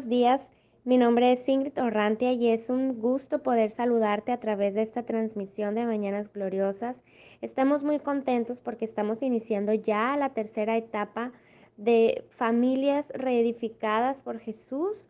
Buenos 0.00 0.18
días. 0.18 0.40
Mi 0.84 0.96
nombre 0.96 1.30
es 1.30 1.46
Ingrid 1.46 1.78
Orrantia 1.78 2.32
y 2.32 2.48
es 2.48 2.70
un 2.70 3.02
gusto 3.02 3.42
poder 3.42 3.70
saludarte 3.70 4.32
a 4.32 4.40
través 4.40 4.72
de 4.72 4.80
esta 4.80 5.02
transmisión 5.02 5.74
de 5.74 5.84
Mañanas 5.84 6.32
Gloriosas. 6.32 6.96
Estamos 7.42 7.82
muy 7.82 7.98
contentos 7.98 8.62
porque 8.62 8.86
estamos 8.86 9.22
iniciando 9.22 9.74
ya 9.74 10.16
la 10.16 10.30
tercera 10.30 10.78
etapa 10.78 11.32
de 11.76 12.24
familias 12.30 13.04
reedificadas 13.10 14.16
por 14.22 14.38
Jesús, 14.38 15.04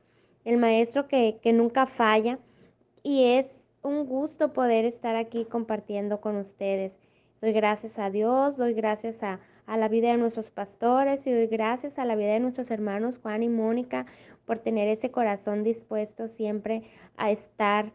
el 0.44 0.56
Maestro 0.56 1.06
que, 1.06 1.38
que 1.40 1.52
nunca 1.52 1.86
falla. 1.86 2.40
Y 3.04 3.26
es 3.26 3.46
un 3.82 4.06
gusto 4.06 4.52
poder 4.52 4.84
estar 4.84 5.14
aquí 5.14 5.44
compartiendo 5.44 6.20
con 6.20 6.34
ustedes. 6.34 6.90
Doy 7.40 7.52
gracias 7.52 7.96
a 7.96 8.10
Dios, 8.10 8.56
doy 8.56 8.74
gracias 8.74 9.22
a, 9.22 9.38
a 9.66 9.76
la 9.76 9.86
vida 9.86 10.10
de 10.10 10.18
nuestros 10.18 10.50
pastores 10.50 11.24
y 11.28 11.30
doy 11.30 11.46
gracias 11.46 11.96
a 11.96 12.04
la 12.04 12.16
vida 12.16 12.32
de 12.32 12.40
nuestros 12.40 12.72
hermanos 12.72 13.20
Juan 13.22 13.44
y 13.44 13.48
Mónica 13.48 14.04
por 14.50 14.58
tener 14.58 14.88
ese 14.88 15.12
corazón 15.12 15.62
dispuesto 15.62 16.26
siempre 16.26 16.82
a 17.16 17.30
estar 17.30 17.92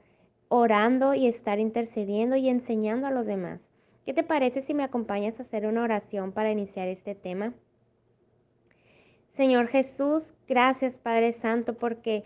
orando 0.47 1.13
y 1.13 1.27
estar 1.27 1.59
intercediendo 1.59 2.37
y 2.37 2.47
enseñando 2.47 3.07
a 3.07 3.11
los 3.11 3.25
demás. 3.25 3.59
¿Qué 4.05 4.13
te 4.13 4.23
parece 4.23 4.61
si 4.61 4.73
me 4.73 4.85
acompañas 4.85 5.37
a 5.37 5.43
hacer 5.43 5.67
una 5.67 5.83
oración 5.83 6.31
para 6.31 6.53
iniciar 6.53 6.87
este 6.87 7.13
tema? 7.13 7.51
Señor 9.35 9.67
Jesús, 9.67 10.33
gracias 10.47 10.97
Padre 10.97 11.33
Santo 11.33 11.73
porque 11.73 12.23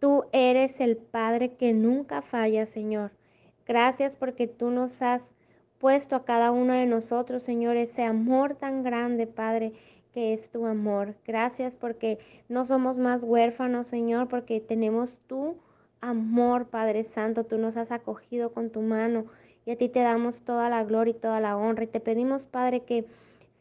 tú 0.00 0.24
eres 0.32 0.80
el 0.80 0.96
Padre 0.96 1.52
que 1.52 1.74
nunca 1.74 2.22
falla, 2.22 2.64
Señor. 2.64 3.10
Gracias 3.66 4.16
porque 4.16 4.46
tú 4.46 4.70
nos 4.70 5.02
has 5.02 5.20
puesto 5.76 6.16
a 6.16 6.24
cada 6.24 6.52
uno 6.52 6.72
de 6.72 6.86
nosotros, 6.86 7.42
Señor, 7.42 7.76
ese 7.76 8.02
amor 8.02 8.54
tan 8.54 8.82
grande, 8.82 9.26
Padre, 9.26 9.74
que 10.18 10.32
es 10.32 10.50
tu 10.50 10.66
amor. 10.66 11.14
Gracias 11.24 11.76
porque 11.76 12.18
no 12.48 12.64
somos 12.64 12.96
más 12.96 13.22
huérfanos, 13.22 13.86
Señor, 13.86 14.26
porque 14.26 14.58
tenemos 14.58 15.20
tu 15.28 15.58
amor, 16.00 16.66
Padre 16.66 17.04
Santo. 17.04 17.44
Tú 17.44 17.56
nos 17.56 17.76
has 17.76 17.92
acogido 17.92 18.52
con 18.52 18.70
tu 18.70 18.80
mano 18.80 19.26
y 19.64 19.70
a 19.70 19.78
ti 19.78 19.88
te 19.88 20.00
damos 20.00 20.40
toda 20.40 20.68
la 20.70 20.82
gloria 20.82 21.12
y 21.12 21.20
toda 21.20 21.38
la 21.38 21.56
honra. 21.56 21.84
Y 21.84 21.86
te 21.86 22.00
pedimos, 22.00 22.42
Padre, 22.42 22.80
que 22.80 23.04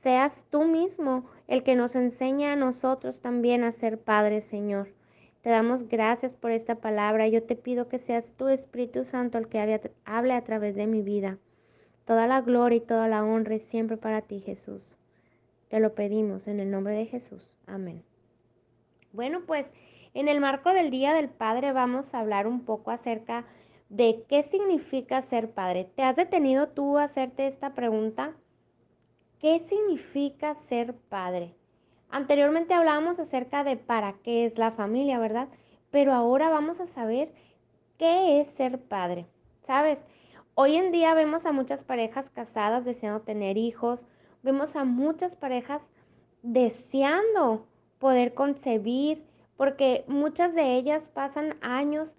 seas 0.01 0.41
tú 0.49 0.63
mismo 0.63 1.25
el 1.47 1.61
que 1.61 1.75
nos 1.75 1.95
enseña 1.95 2.53
a 2.53 2.55
nosotros 2.55 3.21
también 3.21 3.63
a 3.63 3.71
ser 3.71 3.99
padres, 3.99 4.43
Señor. 4.45 4.87
Te 5.43 5.51
damos 5.51 5.87
gracias 5.87 6.35
por 6.35 6.49
esta 6.49 6.73
palabra. 6.73 7.27
Yo 7.27 7.43
te 7.43 7.55
pido 7.55 7.87
que 7.87 7.99
seas 7.99 8.31
tu 8.35 8.47
Espíritu 8.47 9.05
Santo 9.05 9.37
el 9.37 9.47
que 9.47 9.79
hable 10.05 10.33
a 10.33 10.43
través 10.43 10.73
de 10.73 10.87
mi 10.87 11.03
vida. 11.03 11.37
Toda 12.05 12.25
la 12.25 12.41
gloria 12.41 12.77
y 12.77 12.81
toda 12.81 13.07
la 13.07 13.23
honra 13.23 13.53
es 13.53 13.61
siempre 13.61 13.97
para 13.97 14.23
ti, 14.23 14.39
Jesús. 14.39 14.97
Te 15.69 15.79
lo 15.79 15.93
pedimos 15.95 16.47
en 16.47 16.59
el 16.59 16.71
nombre 16.71 16.95
de 16.95 17.05
Jesús. 17.05 17.49
Amén. 17.65 18.03
Bueno, 19.11 19.41
pues 19.45 19.65
en 20.13 20.27
el 20.27 20.39
marco 20.39 20.73
del 20.73 20.91
Día 20.91 21.13
del 21.13 21.29
Padre 21.29 21.71
vamos 21.71 22.13
a 22.13 22.19
hablar 22.19 22.47
un 22.47 22.65
poco 22.65 22.91
acerca 22.91 23.45
de 23.89 24.25
qué 24.27 24.43
significa 24.43 25.21
ser 25.23 25.51
padre. 25.51 25.89
¿Te 25.95 26.03
has 26.03 26.15
detenido 26.15 26.69
tú 26.69 26.97
a 26.97 27.05
hacerte 27.05 27.47
esta 27.47 27.73
pregunta? 27.73 28.33
¿Qué 29.39 29.65
significa 29.69 30.55
ser 30.67 30.93
padre? 31.09 31.53
Anteriormente 32.09 32.73
hablábamos 32.73 33.19
acerca 33.19 33.63
de 33.63 33.77
para 33.77 34.13
qué 34.23 34.45
es 34.45 34.57
la 34.57 34.71
familia, 34.71 35.19
¿verdad? 35.19 35.47
Pero 35.91 36.13
ahora 36.13 36.49
vamos 36.49 36.79
a 36.79 36.87
saber 36.87 37.31
qué 37.97 38.41
es 38.41 38.47
ser 38.55 38.79
padre. 38.79 39.25
¿Sabes? 39.65 39.99
Hoy 40.55 40.75
en 40.75 40.91
día 40.91 41.13
vemos 41.13 41.45
a 41.45 41.51
muchas 41.51 41.83
parejas 41.83 42.29
casadas 42.31 42.85
deseando 42.85 43.21
tener 43.21 43.57
hijos, 43.57 44.05
vemos 44.43 44.75
a 44.75 44.83
muchas 44.83 45.35
parejas 45.35 45.81
deseando 46.43 47.65
poder 47.99 48.33
concebir, 48.33 49.23
porque 49.55 50.03
muchas 50.07 50.53
de 50.53 50.75
ellas 50.75 51.03
pasan 51.13 51.55
años 51.61 52.09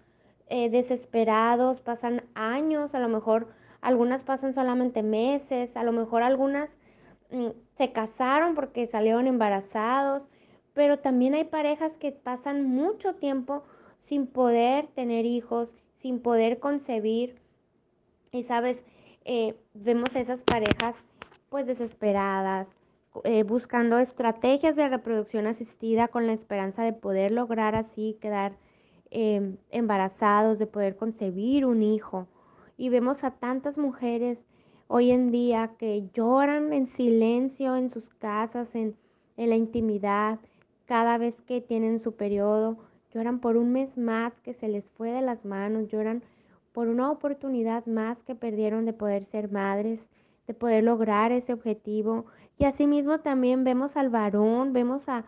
eh, 0.47 0.69
desesperados, 0.69 1.79
pasan 1.79 2.23
años, 2.33 2.93
a 2.95 2.99
lo 2.99 3.07
mejor 3.07 3.47
algunas 3.81 4.23
pasan 4.23 4.53
solamente 4.53 5.03
meses, 5.03 5.75
a 5.75 5.83
lo 5.83 5.91
mejor 5.91 6.23
algunas 6.23 6.69
mm, 7.31 7.49
se 7.77 7.91
casaron 7.91 8.55
porque 8.55 8.87
salieron 8.87 9.27
embarazados, 9.27 10.27
pero 10.73 10.99
también 10.99 11.33
hay 11.33 11.45
parejas 11.45 11.95
que 11.97 12.11
pasan 12.11 12.65
mucho 12.65 13.15
tiempo 13.15 13.63
sin 13.99 14.27
poder 14.27 14.87
tener 14.87 15.25
hijos, 15.25 15.69
sin 16.01 16.19
poder 16.19 16.59
concebir. 16.59 17.35
Y 18.31 18.43
sabes, 18.43 18.81
eh, 19.25 19.55
vemos 19.73 20.15
esas 20.15 20.41
parejas 20.41 20.95
pues 21.49 21.65
desesperadas, 21.65 22.67
eh, 23.23 23.43
buscando 23.43 23.97
estrategias 23.97 24.75
de 24.75 24.87
reproducción 24.87 25.47
asistida 25.47 26.07
con 26.07 26.27
la 26.27 26.33
esperanza 26.33 26.83
de 26.83 26.93
poder 26.93 27.31
lograr 27.31 27.75
así 27.75 28.17
quedar 28.21 28.53
em, 29.11 29.57
embarazados, 29.71 30.59
de 30.59 30.67
poder 30.67 30.95
concebir 30.95 31.65
un 31.65 31.81
hijo. 31.81 32.27
Y 32.77 32.89
vemos 32.89 33.23
a 33.23 33.31
tantas 33.31 33.77
mujeres 33.77 34.37
hoy 34.87 35.11
en 35.11 35.31
día 35.31 35.71
que 35.77 36.09
lloran 36.13 36.71
en 36.73 36.87
silencio 36.87 37.75
en 37.75 37.89
sus 37.89 38.13
casas, 38.15 38.73
en, 38.75 38.95
en 39.37 39.49
la 39.49 39.55
intimidad, 39.55 40.39
cada 40.85 41.17
vez 41.17 41.39
que 41.41 41.61
tienen 41.61 41.99
su 41.99 42.15
periodo, 42.15 42.77
lloran 43.13 43.39
por 43.39 43.57
un 43.57 43.71
mes 43.71 43.97
más 43.97 44.33
que 44.41 44.53
se 44.53 44.67
les 44.67 44.85
fue 44.91 45.11
de 45.11 45.21
las 45.21 45.45
manos, 45.45 45.87
lloran 45.87 46.23
por 46.73 46.87
una 46.87 47.11
oportunidad 47.11 47.85
más 47.85 48.21
que 48.23 48.35
perdieron 48.35 48.85
de 48.85 48.93
poder 48.93 49.25
ser 49.25 49.51
madres, 49.51 49.99
de 50.49 50.55
poder 50.55 50.83
lograr 50.83 51.31
ese 51.31 51.53
objetivo. 51.53 52.25
Y 52.57 52.65
asimismo 52.65 53.19
también 53.19 53.63
vemos 53.63 53.95
al 53.95 54.09
varón, 54.09 54.73
vemos 54.73 55.03
a, 55.07 55.23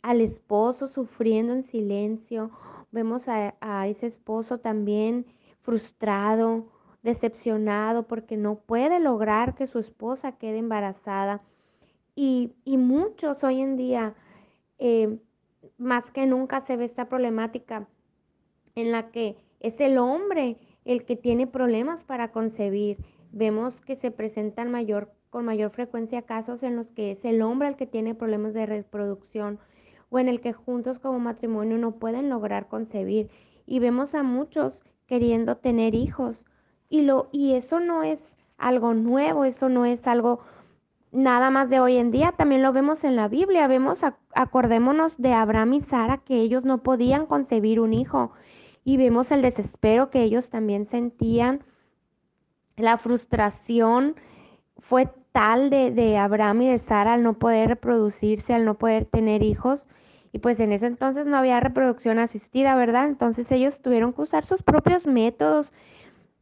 al 0.00 0.20
esposo 0.22 0.88
sufriendo 0.88 1.52
en 1.52 1.64
silencio, 1.64 2.50
vemos 2.90 3.28
a, 3.28 3.54
a 3.60 3.86
ese 3.88 4.06
esposo 4.06 4.56
también 4.56 5.26
frustrado, 5.60 6.64
decepcionado 7.02 8.04
porque 8.04 8.38
no 8.38 8.54
puede 8.54 9.00
lograr 9.00 9.54
que 9.54 9.66
su 9.66 9.80
esposa 9.80 10.32
quede 10.32 10.56
embarazada. 10.56 11.42
Y, 12.14 12.54
y 12.64 12.78
muchos 12.78 13.44
hoy 13.44 13.60
en 13.60 13.76
día, 13.76 14.14
eh, 14.78 15.18
más 15.76 16.10
que 16.10 16.24
nunca 16.24 16.62
se 16.62 16.78
ve 16.78 16.86
esta 16.86 17.10
problemática 17.10 17.86
en 18.76 18.92
la 18.92 19.10
que 19.10 19.36
es 19.60 19.78
el 19.78 19.98
hombre 19.98 20.56
el 20.86 21.04
que 21.04 21.16
tiene 21.16 21.46
problemas 21.46 22.02
para 22.02 22.32
concebir. 22.32 22.96
Vemos 23.38 23.82
que 23.82 23.96
se 23.96 24.10
presentan 24.10 24.70
mayor, 24.70 25.12
con 25.28 25.44
mayor 25.44 25.70
frecuencia 25.70 26.22
casos 26.22 26.62
en 26.62 26.74
los 26.74 26.90
que 26.90 27.10
es 27.10 27.22
el 27.26 27.42
hombre 27.42 27.68
el 27.68 27.76
que 27.76 27.86
tiene 27.86 28.14
problemas 28.14 28.54
de 28.54 28.64
reproducción 28.64 29.58
o 30.08 30.18
en 30.18 30.30
el 30.30 30.40
que 30.40 30.54
juntos 30.54 30.98
como 31.00 31.18
matrimonio 31.18 31.76
no 31.76 31.92
pueden 31.96 32.30
lograr 32.30 32.66
concebir. 32.66 33.28
Y 33.66 33.78
vemos 33.78 34.14
a 34.14 34.22
muchos 34.22 34.80
queriendo 35.06 35.58
tener 35.58 35.94
hijos. 35.94 36.46
Y, 36.88 37.02
lo, 37.02 37.28
y 37.30 37.52
eso 37.52 37.78
no 37.78 38.04
es 38.04 38.20
algo 38.56 38.94
nuevo, 38.94 39.44
eso 39.44 39.68
no 39.68 39.84
es 39.84 40.06
algo 40.06 40.40
nada 41.12 41.50
más 41.50 41.68
de 41.68 41.78
hoy 41.78 41.98
en 41.98 42.12
día, 42.12 42.32
también 42.32 42.62
lo 42.62 42.72
vemos 42.72 43.04
en 43.04 43.16
la 43.16 43.28
Biblia, 43.28 43.66
vemos, 43.66 44.00
acordémonos 44.32 45.18
de 45.18 45.34
Abraham 45.34 45.74
y 45.74 45.80
Sara, 45.82 46.22
que 46.24 46.40
ellos 46.40 46.64
no 46.64 46.82
podían 46.82 47.26
concebir 47.26 47.80
un 47.80 47.92
hijo 47.92 48.32
y 48.82 48.96
vemos 48.96 49.30
el 49.30 49.42
desespero 49.42 50.08
que 50.08 50.22
ellos 50.22 50.48
también 50.48 50.86
sentían. 50.86 51.60
La 52.76 52.98
frustración 52.98 54.16
fue 54.78 55.08
tal 55.32 55.70
de, 55.70 55.90
de, 55.90 56.16
Abraham 56.18 56.62
y 56.62 56.68
de 56.68 56.78
Sara 56.78 57.14
al 57.14 57.22
no 57.22 57.34
poder 57.34 57.68
reproducirse, 57.68 58.54
al 58.54 58.64
no 58.64 58.74
poder 58.74 59.04
tener 59.04 59.42
hijos. 59.42 59.86
Y 60.32 60.38
pues 60.38 60.60
en 60.60 60.72
ese 60.72 60.86
entonces 60.86 61.26
no 61.26 61.36
había 61.36 61.60
reproducción 61.60 62.18
asistida, 62.18 62.74
¿verdad? 62.74 63.06
Entonces 63.08 63.50
ellos 63.50 63.80
tuvieron 63.80 64.12
que 64.12 64.22
usar 64.22 64.44
sus 64.44 64.62
propios 64.62 65.06
métodos. 65.06 65.72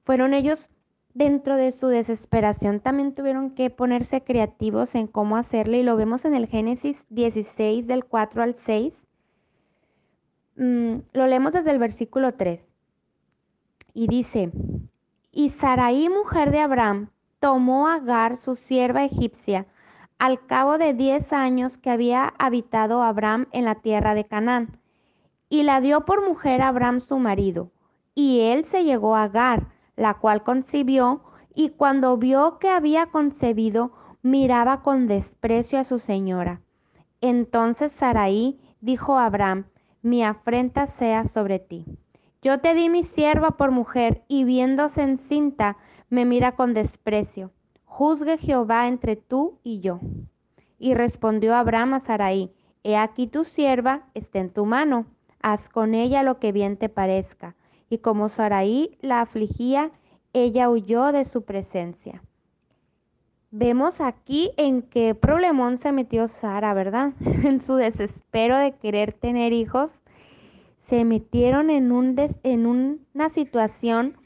Fueron 0.04 0.34
ellos, 0.34 0.68
dentro 1.14 1.56
de 1.56 1.72
su 1.72 1.86
desesperación, 1.86 2.80
también 2.80 3.14
tuvieron 3.14 3.50
que 3.50 3.70
ponerse 3.70 4.22
creativos 4.22 4.94
en 4.94 5.06
cómo 5.06 5.36
hacerlo. 5.36 5.76
Y 5.76 5.82
lo 5.82 5.96
vemos 5.96 6.24
en 6.24 6.34
el 6.34 6.46
Génesis 6.48 6.96
16 7.10 7.86
del 7.86 8.04
4 8.04 8.42
al 8.42 8.54
6 8.54 8.94
Mm, 10.56 10.98
lo 11.12 11.26
leemos 11.26 11.52
desde 11.52 11.70
el 11.70 11.78
versículo 11.78 12.34
3. 12.34 12.60
Y 13.92 14.08
dice, 14.08 14.50
y 15.34 15.50
Sarai, 15.50 16.08
mujer 16.08 16.52
de 16.52 16.60
Abraham, 16.60 17.10
tomó 17.40 17.88
a 17.88 17.96
Agar, 17.96 18.36
su 18.36 18.54
sierva 18.54 19.04
egipcia, 19.04 19.66
al 20.18 20.46
cabo 20.46 20.78
de 20.78 20.94
diez 20.94 21.32
años 21.32 21.76
que 21.76 21.90
había 21.90 22.32
habitado 22.38 23.02
Abraham 23.02 23.46
en 23.50 23.64
la 23.64 23.74
tierra 23.74 24.14
de 24.14 24.24
Canaán, 24.24 24.78
y 25.48 25.64
la 25.64 25.80
dio 25.80 26.04
por 26.04 26.24
mujer 26.24 26.62
a 26.62 26.68
Abraham 26.68 27.00
su 27.00 27.18
marido. 27.18 27.70
Y 28.14 28.40
él 28.42 28.64
se 28.64 28.84
llegó 28.84 29.16
a 29.16 29.24
Agar, 29.24 29.66
la 29.96 30.14
cual 30.14 30.44
concibió, 30.44 31.22
y 31.52 31.70
cuando 31.70 32.16
vio 32.16 32.58
que 32.58 32.68
había 32.68 33.06
concebido, 33.06 33.92
miraba 34.22 34.82
con 34.82 35.08
desprecio 35.08 35.80
a 35.80 35.84
su 35.84 35.98
señora. 35.98 36.60
Entonces 37.20 37.90
Sarai 37.92 38.60
dijo 38.80 39.18
a 39.18 39.26
Abraham, 39.26 39.66
mi 40.00 40.22
afrenta 40.22 40.86
sea 40.86 41.24
sobre 41.24 41.58
ti. 41.58 41.86
Yo 42.44 42.60
te 42.60 42.74
di 42.74 42.90
mi 42.90 43.04
sierva 43.04 43.52
por 43.52 43.70
mujer, 43.70 44.22
y 44.28 44.44
viéndose 44.44 45.00
encinta, 45.02 45.78
me 46.10 46.26
mira 46.26 46.52
con 46.52 46.74
desprecio. 46.74 47.50
Juzgue 47.86 48.36
Jehová 48.36 48.86
entre 48.86 49.16
tú 49.16 49.58
y 49.62 49.80
yo. 49.80 49.98
Y 50.78 50.92
respondió 50.92 51.54
Abraham 51.54 51.94
a 51.94 52.00
Sarai, 52.00 52.52
He 52.82 52.98
aquí 52.98 53.28
tu 53.28 53.46
sierva 53.46 54.02
está 54.12 54.40
en 54.40 54.50
tu 54.50 54.66
mano, 54.66 55.06
haz 55.40 55.70
con 55.70 55.94
ella 55.94 56.22
lo 56.22 56.38
que 56.38 56.52
bien 56.52 56.76
te 56.76 56.90
parezca. 56.90 57.56
Y 57.88 57.98
como 57.98 58.28
Saraí 58.28 58.98
la 59.00 59.22
afligía, 59.22 59.90
ella 60.34 60.68
huyó 60.68 61.12
de 61.12 61.24
su 61.24 61.46
presencia. 61.46 62.22
Vemos 63.50 64.02
aquí 64.02 64.50
en 64.58 64.82
qué 64.82 65.14
problemón 65.14 65.78
se 65.78 65.92
metió 65.92 66.28
Sara, 66.28 66.74
¿verdad? 66.74 67.14
en 67.42 67.62
su 67.62 67.76
desespero 67.76 68.58
de 68.58 68.72
querer 68.72 69.14
tener 69.14 69.54
hijos, 69.54 69.90
se 70.88 71.04
metieron 71.04 71.70
en, 71.70 71.92
un 71.92 72.16
en 72.42 72.66
una 72.66 73.30
situación 73.30 74.16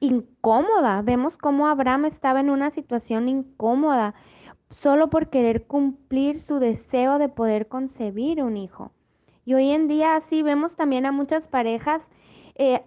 incómoda. 0.00 1.02
Vemos 1.02 1.36
cómo 1.36 1.68
Abraham 1.68 2.06
estaba 2.06 2.40
en 2.40 2.50
una 2.50 2.70
situación 2.70 3.28
incómoda 3.28 4.14
solo 4.70 5.10
por 5.10 5.28
querer 5.28 5.66
cumplir 5.66 6.40
su 6.40 6.58
deseo 6.58 7.18
de 7.18 7.28
poder 7.28 7.68
concebir 7.68 8.42
un 8.42 8.56
hijo. 8.56 8.92
Y 9.44 9.54
hoy 9.54 9.70
en 9.70 9.88
día 9.88 10.16
así 10.16 10.42
vemos 10.42 10.76
también 10.76 11.06
a 11.06 11.12
muchas 11.12 11.46
parejas 11.46 12.02
eh, 12.54 12.82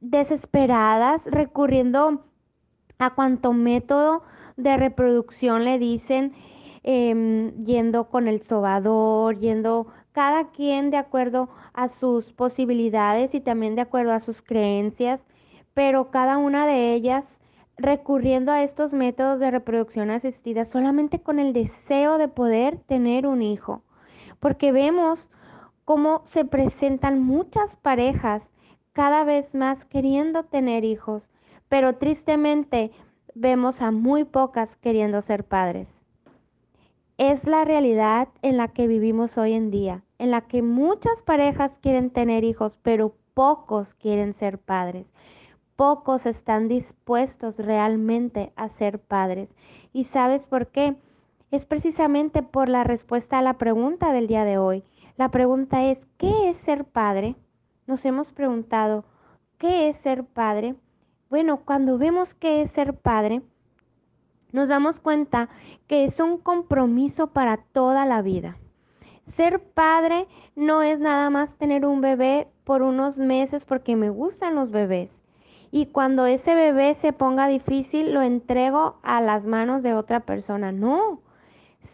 desesperadas 0.00 1.24
recurriendo 1.24 2.24
a 2.98 3.14
cuanto 3.14 3.52
método 3.52 4.22
de 4.56 4.76
reproducción 4.76 5.64
le 5.64 5.78
dicen, 5.78 6.32
em, 6.82 7.64
yendo 7.64 8.08
con 8.08 8.26
el 8.26 8.42
sobador, 8.42 9.38
yendo 9.38 9.86
cada 10.12 10.50
quien 10.50 10.90
de 10.90 10.96
acuerdo 10.96 11.48
a 11.72 11.88
sus 11.88 12.32
posibilidades 12.32 13.34
y 13.34 13.40
también 13.40 13.74
de 13.76 13.82
acuerdo 13.82 14.12
a 14.12 14.20
sus 14.20 14.42
creencias, 14.42 15.20
pero 15.74 16.10
cada 16.10 16.38
una 16.38 16.66
de 16.66 16.94
ellas 16.94 17.24
recurriendo 17.76 18.50
a 18.50 18.62
estos 18.62 18.92
métodos 18.92 19.38
de 19.38 19.50
reproducción 19.50 20.10
asistida 20.10 20.64
solamente 20.64 21.20
con 21.20 21.38
el 21.38 21.52
deseo 21.52 22.18
de 22.18 22.28
poder 22.28 22.78
tener 22.78 23.26
un 23.26 23.42
hijo, 23.42 23.82
porque 24.40 24.72
vemos 24.72 25.30
cómo 25.84 26.22
se 26.24 26.44
presentan 26.44 27.22
muchas 27.22 27.76
parejas 27.76 28.42
cada 28.92 29.24
vez 29.24 29.54
más 29.54 29.84
queriendo 29.84 30.42
tener 30.42 30.84
hijos, 30.84 31.30
pero 31.68 31.94
tristemente 31.94 32.90
vemos 33.34 33.80
a 33.80 33.92
muy 33.92 34.24
pocas 34.24 34.74
queriendo 34.78 35.22
ser 35.22 35.44
padres. 35.44 35.97
Es 37.18 37.48
la 37.48 37.64
realidad 37.64 38.28
en 38.42 38.56
la 38.56 38.68
que 38.68 38.86
vivimos 38.86 39.38
hoy 39.38 39.52
en 39.54 39.72
día, 39.72 40.04
en 40.18 40.30
la 40.30 40.42
que 40.42 40.62
muchas 40.62 41.20
parejas 41.20 41.72
quieren 41.82 42.10
tener 42.10 42.44
hijos, 42.44 42.78
pero 42.80 43.12
pocos 43.34 43.96
quieren 43.96 44.34
ser 44.34 44.58
padres. 44.58 45.04
Pocos 45.74 46.26
están 46.26 46.68
dispuestos 46.68 47.56
realmente 47.56 48.52
a 48.54 48.68
ser 48.68 49.00
padres. 49.00 49.48
¿Y 49.92 50.04
sabes 50.04 50.44
por 50.44 50.68
qué? 50.68 50.94
Es 51.50 51.66
precisamente 51.66 52.44
por 52.44 52.68
la 52.68 52.84
respuesta 52.84 53.40
a 53.40 53.42
la 53.42 53.58
pregunta 53.58 54.12
del 54.12 54.28
día 54.28 54.44
de 54.44 54.58
hoy. 54.58 54.84
La 55.16 55.32
pregunta 55.32 55.82
es, 55.86 55.98
¿qué 56.18 56.50
es 56.50 56.56
ser 56.58 56.84
padre? 56.84 57.34
Nos 57.88 58.04
hemos 58.04 58.30
preguntado, 58.30 59.04
¿qué 59.58 59.88
es 59.88 59.96
ser 59.96 60.22
padre? 60.22 60.76
Bueno, 61.30 61.62
cuando 61.64 61.98
vemos 61.98 62.34
qué 62.34 62.62
es 62.62 62.70
ser 62.70 62.94
padre, 62.94 63.42
nos 64.52 64.68
damos 64.68 65.00
cuenta 65.00 65.48
que 65.86 66.04
es 66.04 66.20
un 66.20 66.38
compromiso 66.38 67.28
para 67.28 67.56
toda 67.56 68.06
la 68.06 68.22
vida. 68.22 68.56
Ser 69.36 69.60
padre 69.60 70.26
no 70.56 70.82
es 70.82 71.00
nada 71.00 71.30
más 71.30 71.54
tener 71.54 71.84
un 71.84 72.00
bebé 72.00 72.48
por 72.64 72.82
unos 72.82 73.18
meses 73.18 73.64
porque 73.64 73.96
me 73.96 74.10
gustan 74.10 74.54
los 74.54 74.70
bebés 74.70 75.10
y 75.70 75.86
cuando 75.86 76.26
ese 76.26 76.54
bebé 76.54 76.94
se 76.94 77.12
ponga 77.12 77.46
difícil 77.46 78.14
lo 78.14 78.22
entrego 78.22 78.96
a 79.02 79.20
las 79.20 79.44
manos 79.44 79.82
de 79.82 79.94
otra 79.94 80.20
persona. 80.20 80.72
No, 80.72 81.20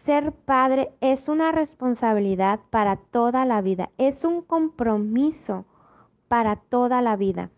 ser 0.05 0.31
padre 0.31 0.91
es 1.01 1.27
una 1.27 1.51
responsabilidad 1.51 2.59
para 2.69 2.95
toda 2.95 3.45
la 3.45 3.61
vida, 3.61 3.89
es 3.97 4.23
un 4.23 4.41
compromiso 4.41 5.65
para 6.27 6.55
toda 6.55 7.01
la 7.01 7.15
vida. 7.15 7.49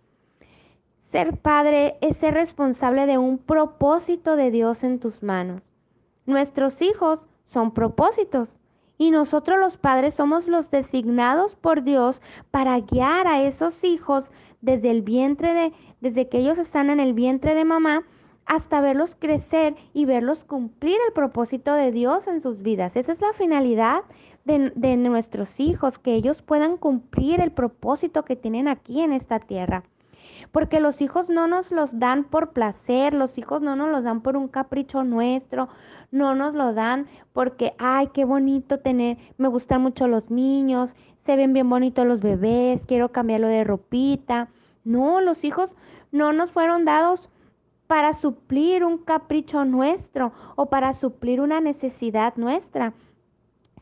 Ser 1.12 1.38
padre 1.38 1.98
es 2.02 2.18
ser 2.18 2.34
responsable 2.34 3.06
de 3.06 3.18
un 3.18 3.38
propósito 3.38 4.36
de 4.36 4.52
Dios 4.52 4.84
en 4.84 5.00
tus 5.00 5.24
manos. 5.24 5.62
Nuestros 6.26 6.82
hijos 6.82 7.26
son 7.46 7.72
propósitos 7.74 8.58
y 8.98 9.12
nosotros 9.12 9.58
los 9.58 9.78
padres 9.78 10.16
somos 10.16 10.48
los 10.48 10.70
designados 10.70 11.56
por 11.56 11.84
Dios 11.84 12.22
para 12.52 12.80
guiar 12.82 13.26
a 13.28 13.42
esos 13.42 13.86
hijos 13.86 14.32
desde 14.60 14.92
el 14.92 15.02
vientre 15.02 15.54
de, 15.54 15.74
desde 16.02 16.28
que 16.28 16.40
ellos 16.40 16.58
están 16.58 16.90
en 16.90 17.00
el 17.00 17.14
vientre 17.14 17.56
de 17.56 17.64
mamá 17.64 18.04
hasta 18.46 18.82
verlos 18.82 19.16
crecer 19.18 19.76
y 19.94 20.04
verlos 20.04 20.44
cumplir 20.44 20.98
el 21.08 21.14
propósito 21.14 21.74
de 21.74 21.94
Dios 21.94 22.28
en 22.28 22.42
sus 22.42 22.62
vidas. 22.62 22.96
Esa 22.96 23.14
es 23.14 23.22
la 23.22 23.34
finalidad 23.34 24.02
de, 24.44 24.72
de, 24.76 24.98
nuestros 24.98 25.60
hijos, 25.60 26.00
que 26.00 26.16
ellos 26.16 26.42
puedan 26.42 26.78
cumplir 26.78 27.40
el 27.40 27.52
propósito 27.52 28.24
que 28.24 28.36
tienen 28.36 28.68
aquí 28.68 29.02
en 29.02 29.14
esta 29.14 29.40
tierra. 29.40 29.84
Porque 30.52 30.80
los 30.80 31.02
hijos 31.02 31.30
no 31.30 31.48
nos 31.48 31.72
los 31.72 32.00
dan 32.00 32.24
por 32.24 32.52
placer, 32.52 33.14
los 33.14 33.38
hijos 33.38 33.62
no 33.62 33.76
nos 33.76 33.90
los 33.90 34.04
dan 34.04 34.22
por 34.22 34.38
un 34.38 34.48
capricho 34.48 35.04
nuestro, 35.04 35.70
no 36.12 36.36
nos 36.36 36.54
lo 36.54 36.74
dan 36.74 37.08
porque, 37.34 37.74
ay, 37.78 38.10
qué 38.14 38.26
bonito 38.26 38.80
tener, 38.80 39.18
me 39.38 39.48
gustan 39.48 39.82
mucho 39.82 40.08
los 40.08 40.30
niños, 40.32 40.96
se 41.26 41.36
ven 41.36 41.54
bien 41.54 41.70
bonitos 41.70 42.08
los 42.08 42.22
bebés, 42.22 42.82
quiero 42.88 43.12
cambiarlo 43.12 43.48
de 43.48 43.64
ropita. 43.64 44.50
No, 44.86 45.20
los 45.20 45.44
hijos 45.44 45.76
no 46.12 46.32
nos 46.32 46.52
fueron 46.52 46.86
dados 46.86 47.30
para 47.88 48.14
suplir 48.14 48.84
un 48.84 48.98
capricho 48.98 49.66
nuestro 49.66 50.32
o 50.56 50.68
para 50.68 50.94
suplir 50.94 51.42
una 51.42 51.60
necesidad 51.62 52.36
nuestra, 52.36 52.94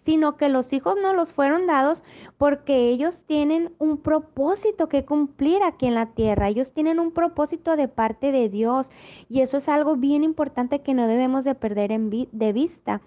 sino 0.05 0.37
que 0.37 0.49
los 0.49 0.71
hijos 0.71 0.95
no 1.01 1.13
los 1.13 1.33
fueron 1.33 1.65
dados 1.65 2.03
porque 2.37 2.89
ellos 2.89 3.23
tienen 3.25 3.73
un 3.79 3.97
propósito 3.97 4.87
que 4.87 5.03
cumplir 5.03 5.63
aquí 5.63 5.87
en 5.87 5.95
la 5.95 6.07
tierra, 6.07 6.47
ellos 6.47 6.71
tienen 6.71 6.99
un 6.99 7.11
propósito 7.11 7.75
de 7.75 7.87
parte 7.87 8.31
de 8.31 8.49
Dios 8.49 8.89
y 9.29 9.41
eso 9.41 9.57
es 9.57 9.67
algo 9.67 9.95
bien 9.95 10.23
importante 10.23 10.81
que 10.81 10.93
no 10.93 11.07
debemos 11.07 11.43
de 11.43 11.55
perder 11.55 11.99
de 11.99 12.53
vista, 12.53 13.01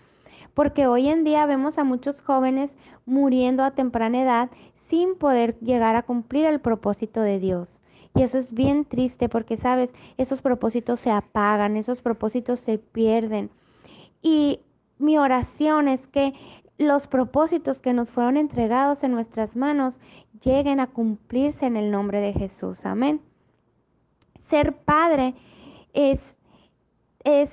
porque 0.55 0.87
hoy 0.87 1.09
en 1.09 1.25
día 1.25 1.47
vemos 1.47 1.79
a 1.79 1.85
muchos 1.85 2.21
jóvenes 2.21 2.75
muriendo 3.06 3.62
a 3.62 3.71
temprana 3.71 4.23
edad 4.23 4.50
sin 4.88 5.17
poder 5.17 5.59
llegar 5.61 5.97
a 5.97 6.02
cumplir 6.02 6.47
el 6.47 6.61
propósito 6.61 7.21
de 7.21 7.38
Dios. 7.38 7.81
Y 8.14 8.23
eso 8.23 8.38
es 8.38 8.52
bien 8.52 8.85
triste 8.85 9.28
porque, 9.28 9.57
sabes, 9.57 9.93
esos 10.17 10.40
propósitos 10.40 10.99
se 10.99 11.11
apagan, 11.11 11.76
esos 11.76 12.00
propósitos 12.00 12.59
se 12.61 12.78
pierden. 12.78 13.50
Y 14.23 14.61
mi 14.99 15.19
oración 15.19 15.88
es 15.88 16.07
que 16.09 16.35
los 16.78 17.08
propósitos 17.08 17.80
que 17.80 17.92
nos 17.92 18.08
fueron 18.08 18.37
entregados 18.37 19.02
en 19.02 19.11
nuestras 19.12 19.56
manos 19.56 19.99
lleguen 20.42 20.78
a 20.80 20.87
cumplirse 20.87 21.66
en 21.66 21.76
el 21.76 21.90
nombre 21.90 22.20
de 22.20 22.32
Jesús. 22.32 22.87
Amén. 22.87 23.20
Ser 24.49 24.76
padre 24.76 25.35
es, 25.92 26.20
es 27.25 27.50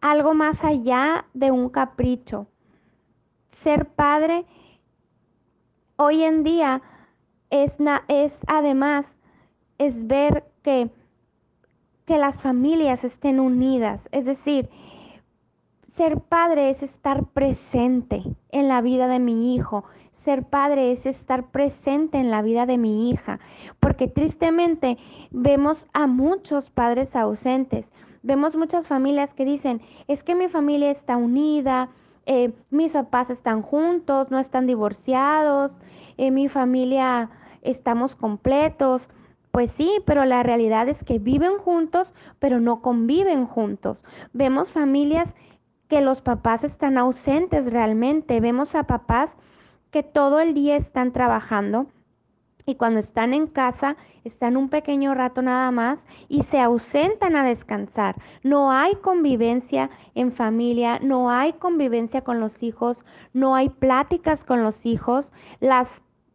algo 0.00 0.34
más 0.34 0.62
allá 0.62 1.24
de 1.32 1.50
un 1.50 1.70
capricho. 1.70 2.46
Ser 3.62 3.86
padre 3.86 4.44
hoy 5.96 6.22
en 6.22 6.44
día 6.44 6.82
es, 7.50 7.76
es 8.08 8.38
además 8.46 9.10
es 9.78 10.06
ver 10.06 10.44
que, 10.62 10.90
que 12.04 12.18
las 12.18 12.40
familias 12.40 13.02
estén 13.02 13.40
unidas. 13.40 14.08
Es 14.12 14.26
decir, 14.26 14.68
ser 15.98 16.20
padre 16.20 16.70
es 16.70 16.84
estar 16.84 17.24
presente 17.24 18.22
en 18.50 18.68
la 18.68 18.80
vida 18.80 19.08
de 19.08 19.18
mi 19.18 19.56
hijo. 19.56 19.84
Ser 20.14 20.44
padre 20.44 20.92
es 20.92 21.06
estar 21.06 21.50
presente 21.50 22.18
en 22.18 22.30
la 22.30 22.40
vida 22.40 22.66
de 22.66 22.78
mi 22.78 23.10
hija. 23.10 23.40
Porque 23.80 24.06
tristemente 24.06 24.96
vemos 25.32 25.88
a 25.92 26.06
muchos 26.06 26.70
padres 26.70 27.16
ausentes. 27.16 27.84
Vemos 28.22 28.54
muchas 28.54 28.86
familias 28.86 29.34
que 29.34 29.44
dicen, 29.44 29.80
es 30.06 30.22
que 30.22 30.36
mi 30.36 30.46
familia 30.46 30.92
está 30.92 31.16
unida, 31.16 31.88
eh, 32.26 32.52
mis 32.70 32.92
papás 32.92 33.28
están 33.30 33.62
juntos, 33.62 34.30
no 34.30 34.38
están 34.38 34.68
divorciados, 34.68 35.72
eh, 36.16 36.30
mi 36.30 36.48
familia 36.48 37.28
estamos 37.62 38.14
completos. 38.14 39.08
Pues 39.50 39.72
sí, 39.72 39.90
pero 40.04 40.24
la 40.24 40.44
realidad 40.44 40.88
es 40.88 41.02
que 41.02 41.18
viven 41.18 41.58
juntos, 41.58 42.14
pero 42.38 42.60
no 42.60 42.82
conviven 42.82 43.46
juntos. 43.46 44.04
Vemos 44.32 44.70
familias 44.70 45.34
que 45.88 46.00
los 46.00 46.20
papás 46.20 46.64
están 46.64 46.98
ausentes 46.98 47.72
realmente. 47.72 48.40
Vemos 48.40 48.74
a 48.74 48.84
papás 48.84 49.30
que 49.90 50.02
todo 50.02 50.40
el 50.40 50.54
día 50.54 50.76
están 50.76 51.12
trabajando 51.12 51.86
y 52.66 52.74
cuando 52.74 53.00
están 53.00 53.32
en 53.32 53.46
casa 53.46 53.96
están 54.24 54.58
un 54.58 54.68
pequeño 54.68 55.14
rato 55.14 55.40
nada 55.40 55.70
más 55.70 56.04
y 56.28 56.42
se 56.42 56.60
ausentan 56.60 57.34
a 57.34 57.42
descansar. 57.42 58.16
No 58.42 58.70
hay 58.70 58.94
convivencia 58.96 59.88
en 60.14 60.32
familia, 60.32 60.98
no 61.02 61.30
hay 61.30 61.54
convivencia 61.54 62.20
con 62.20 62.38
los 62.40 62.62
hijos, 62.62 63.02
no 63.32 63.54
hay 63.54 63.70
pláticas 63.70 64.44
con 64.44 64.62
los 64.62 64.84
hijos. 64.84 65.32
Las, 65.60 65.88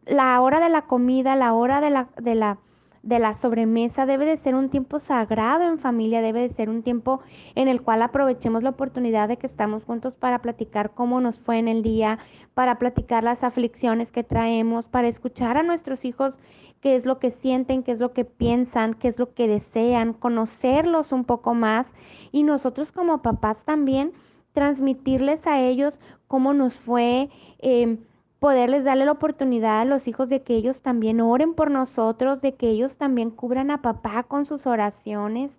la 0.06 0.40
hora 0.40 0.58
de 0.58 0.70
la 0.70 0.82
comida, 0.82 1.36
la 1.36 1.52
hora 1.52 1.80
de 1.80 1.90
la, 1.90 2.08
de 2.20 2.34
la 2.34 2.58
de 3.04 3.18
la 3.18 3.34
sobremesa 3.34 4.06
debe 4.06 4.24
de 4.24 4.38
ser 4.38 4.54
un 4.54 4.70
tiempo 4.70 4.98
sagrado 4.98 5.64
en 5.64 5.78
familia, 5.78 6.22
debe 6.22 6.40
de 6.40 6.48
ser 6.48 6.70
un 6.70 6.82
tiempo 6.82 7.20
en 7.54 7.68
el 7.68 7.82
cual 7.82 8.02
aprovechemos 8.02 8.62
la 8.62 8.70
oportunidad 8.70 9.28
de 9.28 9.36
que 9.36 9.46
estamos 9.46 9.84
juntos 9.84 10.14
para 10.14 10.40
platicar 10.40 10.92
cómo 10.94 11.20
nos 11.20 11.38
fue 11.38 11.58
en 11.58 11.68
el 11.68 11.82
día, 11.82 12.18
para 12.54 12.78
platicar 12.78 13.22
las 13.22 13.44
aflicciones 13.44 14.10
que 14.10 14.24
traemos, 14.24 14.88
para 14.88 15.08
escuchar 15.08 15.58
a 15.58 15.62
nuestros 15.62 16.04
hijos 16.06 16.38
qué 16.80 16.96
es 16.96 17.04
lo 17.04 17.18
que 17.18 17.30
sienten, 17.30 17.82
qué 17.82 17.92
es 17.92 17.98
lo 17.98 18.12
que 18.12 18.24
piensan, 18.24 18.94
qué 18.94 19.08
es 19.08 19.18
lo 19.18 19.34
que 19.34 19.48
desean, 19.48 20.14
conocerlos 20.14 21.12
un 21.12 21.24
poco 21.24 21.52
más 21.52 21.86
y 22.32 22.42
nosotros 22.42 22.90
como 22.90 23.20
papás 23.20 23.58
también 23.64 24.12
transmitirles 24.54 25.46
a 25.46 25.60
ellos 25.60 25.98
cómo 26.26 26.54
nos 26.54 26.78
fue. 26.78 27.28
Eh, 27.58 27.98
poderles 28.44 28.84
darle 28.84 29.06
la 29.06 29.12
oportunidad 29.12 29.80
a 29.80 29.84
los 29.86 30.06
hijos 30.06 30.28
de 30.28 30.42
que 30.42 30.54
ellos 30.54 30.82
también 30.82 31.22
oren 31.22 31.54
por 31.54 31.70
nosotros, 31.70 32.42
de 32.42 32.52
que 32.52 32.68
ellos 32.68 32.94
también 32.94 33.30
cubran 33.30 33.70
a 33.70 33.80
papá 33.80 34.22
con 34.24 34.44
sus 34.44 34.66
oraciones, 34.66 35.50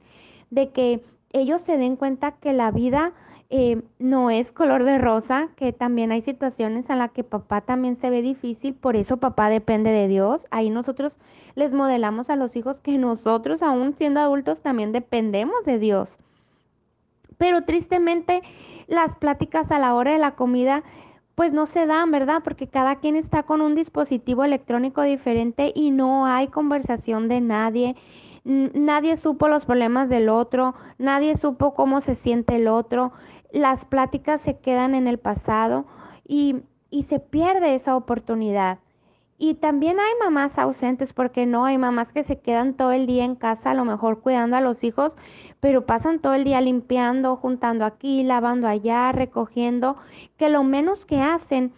de 0.52 0.70
que 0.70 1.04
ellos 1.34 1.62
se 1.62 1.80
den 1.80 1.96
cuenta 1.96 2.34
que 2.34 2.54
la 2.54 2.70
vida 2.70 3.14
eh, 3.50 3.82
no 3.98 4.30
es 4.30 4.52
color 4.52 4.84
de 4.84 5.00
rosa, 5.00 5.50
que 5.56 5.74
también 5.74 6.12
hay 6.12 6.22
situaciones 6.22 6.88
en 6.92 7.00
las 7.00 7.10
que 7.10 7.24
papá 7.24 7.62
también 7.62 7.98
se 7.98 8.12
ve 8.12 8.22
difícil, 8.22 8.76
por 8.76 8.96
eso 8.96 9.18
papá 9.18 9.50
depende 9.50 9.90
de 9.90 10.08
Dios. 10.08 10.46
Ahí 10.52 10.70
nosotros 10.70 11.18
les 11.56 11.74
modelamos 11.74 12.30
a 12.30 12.36
los 12.36 12.56
hijos 12.56 12.82
que 12.82 13.00
nosotros, 13.00 13.64
aún 13.64 13.96
siendo 13.96 14.20
adultos, 14.20 14.62
también 14.62 14.92
dependemos 14.92 15.66
de 15.66 15.80
Dios. 15.80 16.10
Pero 17.40 17.64
tristemente 17.64 18.44
las 18.86 19.16
pláticas 19.18 19.72
a 19.72 19.80
la 19.80 19.96
hora 19.96 20.12
de 20.12 20.20
la 20.20 20.36
comida 20.36 20.84
pues 21.36 21.52
no 21.52 21.66
se 21.66 21.86
dan, 21.86 22.12
¿verdad? 22.12 22.42
Porque 22.44 22.68
cada 22.68 22.96
quien 22.96 23.16
está 23.16 23.44
con 23.44 23.62
un 23.62 23.76
dispositivo 23.76 24.44
electrónico 24.44 25.02
diferente 25.02 25.72
y 25.76 25.92
no 25.92 26.26
hay 26.26 26.48
conversación 26.48 27.28
de 27.28 27.42
nadie. 27.42 27.96
Nadie 28.46 29.18
supo 29.18 29.48
los 29.48 29.66
problemas 29.66 30.08
del 30.08 30.30
otro, 30.30 30.76
nadie 30.98 31.36
supo 31.36 31.74
cómo 31.74 32.00
se 32.00 32.16
siente 32.16 32.56
el 32.56 32.68
otro. 32.68 33.12
Las 33.52 33.86
pláticas 33.86 34.42
se 34.42 34.60
quedan 34.60 34.96
en 34.96 35.08
el 35.08 35.18
pasado 35.18 35.86
y, 36.28 36.62
y 36.90 37.04
se 37.04 37.20
pierde 37.20 37.76
esa 37.76 37.96
oportunidad. 37.96 38.80
Y 39.38 39.56
también 39.56 40.00
hay 40.00 40.14
mamás 40.20 40.58
ausentes, 40.58 41.12
porque 41.12 41.46
no 41.46 41.66
hay 41.66 41.78
mamás 41.78 42.14
que 42.14 42.24
se 42.24 42.40
quedan 42.40 42.74
todo 42.74 42.94
el 42.94 43.06
día 43.06 43.26
en 43.26 43.36
casa, 43.36 43.72
a 43.72 43.74
lo 43.74 43.84
mejor 43.84 44.22
cuidando 44.22 44.56
a 44.56 44.62
los 44.62 44.84
hijos, 44.84 45.18
pero 45.60 45.86
pasan 45.86 46.20
todo 46.20 46.34
el 46.34 46.46
día 46.46 46.62
limpiando, 46.62 47.36
juntando 47.36 47.84
aquí, 47.84 48.24
lavando 48.24 48.68
allá, 48.68 49.12
recogiendo, 49.12 49.98
que 50.38 50.50
lo 50.50 50.64
menos 50.64 51.06
que 51.06 51.22
hacen 51.22 51.74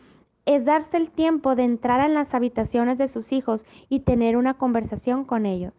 es 0.45 0.65
darse 0.65 0.97
el 0.97 1.09
tiempo 1.09 1.55
de 1.55 1.63
entrar 1.63 2.05
en 2.05 2.13
las 2.13 2.33
habitaciones 2.33 2.97
de 2.99 3.07
sus 3.07 3.31
hijos 3.31 3.65
y 3.89 4.01
tener 4.01 4.37
una 4.37 4.53
conversación 4.53 5.25
con 5.25 5.45
ellos. 5.45 5.73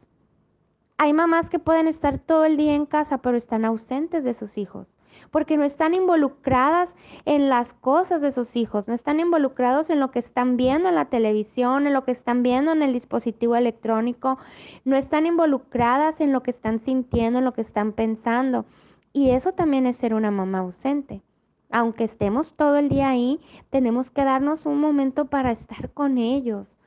Hay 0.98 1.12
mamás 1.12 1.48
que 1.48 1.60
pueden 1.60 1.86
estar 1.86 2.18
todo 2.18 2.44
el 2.44 2.56
día 2.56 2.74
en 2.74 2.86
casa, 2.86 3.18
pero 3.18 3.36
están 3.36 3.64
ausentes 3.64 4.24
de 4.24 4.34
sus 4.34 4.58
hijos 4.58 4.97
porque 5.30 5.56
no 5.56 5.64
están 5.64 5.94
involucradas 5.94 6.88
en 7.24 7.48
las 7.48 7.72
cosas 7.74 8.20
de 8.20 8.32
sus 8.32 8.56
hijos, 8.56 8.88
no 8.88 8.94
están 8.94 9.20
involucrados 9.20 9.90
en 9.90 10.00
lo 10.00 10.10
que 10.10 10.18
están 10.18 10.56
viendo 10.56 10.88
en 10.88 10.94
la 10.94 11.06
televisión, 11.06 11.86
en 11.86 11.92
lo 11.92 12.04
que 12.04 12.12
están 12.12 12.42
viendo 12.42 12.72
en 12.72 12.82
el 12.82 12.92
dispositivo 12.92 13.56
electrónico, 13.56 14.38
no 14.84 14.96
están 14.96 15.26
involucradas 15.26 16.20
en 16.20 16.32
lo 16.32 16.42
que 16.42 16.50
están 16.50 16.80
sintiendo, 16.80 17.38
en 17.38 17.44
lo 17.44 17.52
que 17.52 17.62
están 17.62 17.92
pensando. 17.92 18.64
Y 19.12 19.30
eso 19.30 19.52
también 19.52 19.86
es 19.86 19.96
ser 19.96 20.14
una 20.14 20.30
mamá 20.30 20.60
ausente. 20.60 21.22
Aunque 21.70 22.04
estemos 22.04 22.54
todo 22.54 22.76
el 22.76 22.88
día 22.88 23.10
ahí, 23.10 23.40
tenemos 23.70 24.10
que 24.10 24.24
darnos 24.24 24.64
un 24.64 24.80
momento 24.80 25.26
para 25.26 25.52
estar 25.52 25.90
con 25.90 26.16
ellos, 26.16 26.78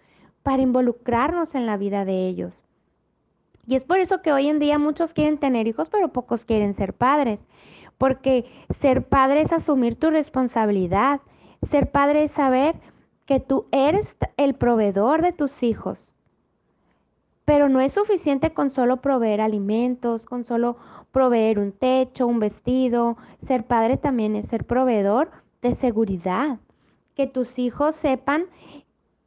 para 0.42 0.64
involucrarnos 0.64 1.54
en 1.54 1.66
la 1.66 1.78
vida 1.78 2.04
de 2.04 2.28
ellos. 2.28 2.64
Y 3.68 3.76
es 3.76 3.84
por 3.84 4.00
eso 4.00 4.22
que 4.22 4.34
hoy 4.34 4.48
en 4.48 4.60
día 4.60 4.80
muchos 4.80 5.14
quieren 5.14 5.38
tener 5.38 5.68
hijos, 5.68 5.88
pero 5.90 6.10
pocos 6.10 6.46
quieren 6.46 6.74
ser 6.74 6.94
padres 6.94 7.40
porque 8.02 8.46
ser 8.80 9.04
padre 9.04 9.42
es 9.42 9.54
asumir 9.54 9.96
tu 9.96 10.10
responsabilidad. 10.10 11.22
Ser 11.62 11.92
padre 11.92 12.24
es 12.24 12.32
saber 12.32 12.74
que 13.28 13.40
tú 13.40 13.68
eres 13.72 14.18
el 14.38 14.56
proveedor 14.56 15.22
de 15.22 15.34
tus 15.34 15.62
hijos. 15.62 16.10
Pero 17.46 17.70
no 17.70 17.80
es 17.80 17.94
suficiente 17.94 18.56
con 18.56 18.72
solo 18.72 19.02
proveer 19.02 19.40
alimentos, 19.40 20.26
con 20.26 20.46
solo 20.46 20.78
proveer 21.12 21.60
un 21.60 21.74
techo, 21.74 22.26
un 22.26 22.40
vestido. 22.40 23.18
Ser 23.46 23.68
padre 23.68 23.98
también 23.98 24.36
es 24.36 24.48
ser 24.48 24.66
proveedor 24.66 25.30
de 25.62 25.76
seguridad. 25.76 26.58
Que 27.14 27.28
tus 27.28 27.60
hijos 27.60 27.96
sepan 27.98 28.46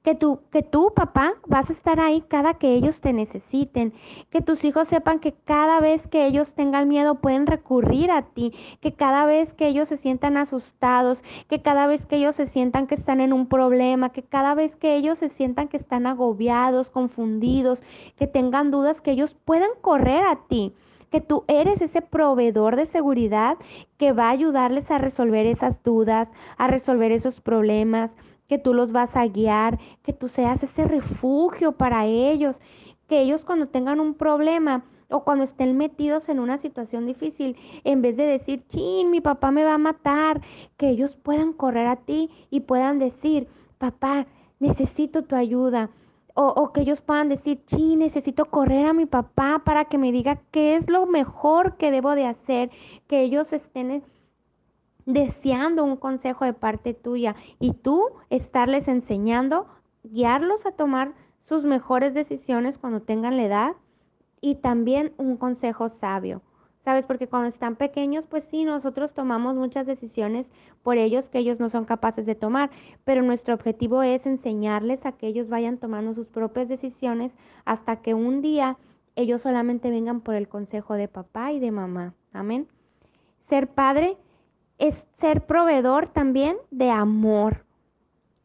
que 0.05 0.15
tú, 0.15 0.41
que 0.53 0.63
tú, 0.63 0.93
papá, 0.95 1.33
vas 1.47 1.71
a 1.71 1.73
estar 1.73 1.99
ahí 1.99 2.23
cada 2.29 2.55
que 2.55 2.75
ellos 2.75 3.01
te 3.01 3.15
necesiten, 3.15 3.95
que 4.29 4.43
tus 4.43 4.63
hijos 4.63 4.87
sepan 4.87 5.19
que 5.19 5.33
cada 5.33 5.81
vez 5.81 6.07
que 6.09 6.27
ellos 6.27 6.53
tengan 6.53 6.89
miedo 6.89 7.17
pueden 7.23 7.47
recurrir 7.47 8.11
a 8.11 8.21
ti, 8.21 8.53
que 8.83 8.93
cada 8.93 9.25
vez 9.25 9.55
que 9.55 9.67
ellos 9.67 9.89
se 9.89 9.97
sientan 9.97 10.37
asustados, 10.37 11.23
que 11.49 11.63
cada 11.63 11.87
vez 11.87 12.05
que 12.05 12.17
ellos 12.17 12.37
se 12.37 12.47
sientan 12.49 12.87
que 12.87 12.95
están 12.95 13.23
en 13.23 13.33
un 13.33 13.47
problema, 13.47 14.11
que 14.11 14.23
cada 14.23 14.55
vez 14.55 14.77
que 14.77 14.95
ellos 14.95 15.19
se 15.19 15.31
sientan 15.31 15.69
que 15.69 15.79
están 15.79 16.07
agobiados, 16.07 16.91
confundidos, 16.91 17.83
que 18.17 18.27
tengan 18.27 18.71
dudas, 18.71 19.01
que 19.01 19.13
ellos 19.13 19.35
puedan 19.47 19.71
correr 19.81 20.23
a 20.27 20.37
ti 20.49 20.75
que 21.11 21.21
tú 21.21 21.45
eres 21.47 21.81
ese 21.81 22.03
proveedor 22.03 22.75
de 22.75 22.87
seguridad 22.87 23.57
que 23.99 24.13
va 24.13 24.27
a 24.27 24.31
ayudarles 24.31 24.91
a 24.91 24.99
resolver 24.99 25.47
esas 25.47 25.81
dudas, 25.85 26.29
a 26.59 26.67
resolver 26.67 27.13
esos 27.13 27.41
problemas, 27.41 28.11
que 28.49 28.59
tú 28.59 28.75
los 28.75 28.93
vas 28.93 29.17
a 29.17 29.27
guiar, 29.27 29.79
que 30.03 30.13
tú 30.13 30.29
seas 30.29 30.63
ese 30.63 30.85
refugio 30.85 31.73
para 31.73 32.07
ellos, 32.07 32.61
que 33.09 33.21
ellos 33.21 33.45
cuando 33.45 33.69
tengan 33.69 34.01
un 34.01 34.15
problema 34.15 34.85
o 35.11 35.25
cuando 35.25 35.45
estén 35.45 35.77
metidos 35.77 36.29
en 36.29 36.41
una 36.41 36.59
situación 36.59 37.07
difícil, 37.07 37.57
en 37.85 38.03
vez 38.03 38.17
de 38.17 38.25
decir, 38.25 38.65
chin, 38.69 39.11
mi 39.11 39.21
papá 39.21 39.51
me 39.51 39.65
va 39.65 39.75
a 39.75 39.79
matar, 39.79 40.41
que 40.77 40.89
ellos 40.89 41.17
puedan 41.17 41.53
correr 41.53 41.87
a 41.87 41.97
ti 41.97 42.31
y 42.51 42.61
puedan 42.61 42.99
decir, 42.99 43.49
papá, 43.79 44.27
necesito 44.59 45.23
tu 45.23 45.37
ayuda. 45.37 45.91
O, 46.37 46.47
o, 46.47 46.73
que 46.73 46.81
ellos 46.81 47.01
puedan 47.01 47.29
decir, 47.29 47.65
chin, 47.67 48.01
necesito 48.01 48.47
correr 48.47 48.87
a 48.87 48.93
mi 48.93 49.07
papá 49.07 49.63
para 49.65 49.85
que 49.85 49.99
me 49.99 50.11
diga 50.11 50.41
qué 50.51 50.75
es 50.75 50.91
lo 50.91 51.07
mejor 51.07 51.77
que 51.77 51.93
debo 51.93 52.17
de 52.17 52.27
hacer, 52.27 52.71
que 53.07 53.21
ellos 53.21 53.53
estén 53.53 53.93
deseando 55.07 55.85
un 55.85 55.97
consejo 55.97 56.45
de 56.45 56.53
parte 56.53 56.95
tuya 56.95 57.37
y 57.59 57.73
tú 57.73 58.05
estarles 58.31 58.89
enseñando, 58.89 59.67
guiarlos 60.03 60.67
a 60.67 60.73
tomar 60.73 61.13
sus 61.43 61.65
mejores 61.65 62.15
decisiones 62.15 62.79
cuando 62.79 63.01
tengan 63.01 63.37
la 63.37 63.45
edad 63.45 63.73
y 64.41 64.57
también 64.57 65.13
un 65.17 65.37
consejo 65.37 65.89
sabio. 65.89 66.43
¿Sabes? 66.85 67.07
Porque 67.07 67.29
cuando 67.29 67.49
están 67.49 67.77
pequeños, 67.77 68.27
pues 68.27 68.45
sí, 68.45 68.65
nosotros 68.65 69.15
tomamos 69.15 69.57
muchas 69.57 69.87
decisiones 69.87 70.51
por 70.83 70.99
ellos 70.99 71.31
que 71.31 71.39
ellos 71.39 71.59
no 71.59 71.71
son 71.71 71.87
capaces 71.87 72.27
de 72.27 72.35
tomar, 72.35 72.69
pero 73.05 73.23
nuestro 73.23 73.55
objetivo 73.55 74.03
es 74.03 74.27
enseñarles 74.27 75.07
a 75.07 75.13
que 75.13 75.27
ellos 75.27 75.49
vayan 75.49 75.79
tomando 75.79 76.13
sus 76.13 76.29
propias 76.29 76.69
decisiones 76.69 77.33
hasta 77.65 78.03
que 78.03 78.13
un 78.13 78.43
día 78.43 78.77
ellos 79.17 79.41
solamente 79.41 79.89
vengan 79.89 80.21
por 80.21 80.35
el 80.35 80.47
consejo 80.47 80.93
de 80.93 81.09
papá 81.09 81.53
y 81.53 81.59
de 81.59 81.71
mamá. 81.71 82.13
Amén. 82.35 82.69
Ser 83.49 83.69
padre 83.69 84.19
es 84.79 84.95
ser 85.21 85.47
proveedor 85.47 86.09
también 86.09 86.57
de 86.71 86.91
amor. 86.91 87.65